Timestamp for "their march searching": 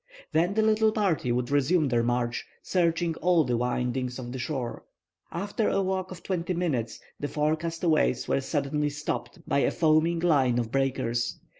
1.87-3.13